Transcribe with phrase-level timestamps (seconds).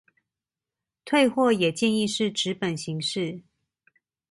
[1.05, 3.43] 退貨也建議是紙本形式